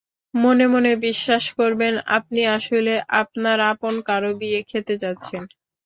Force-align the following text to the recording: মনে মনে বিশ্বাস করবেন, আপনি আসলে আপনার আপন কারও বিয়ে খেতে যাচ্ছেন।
মনে 0.33 0.65
মনে 0.67 0.91
বিশ্বাস 1.05 1.43
করবেন, 1.57 1.93
আপনি 2.17 2.41
আসলে 2.55 2.93
আপনার 3.21 3.57
আপন 3.71 3.93
কারও 4.07 4.31
বিয়ে 4.41 4.61
খেতে 4.69 4.93
যাচ্ছেন। 5.03 5.41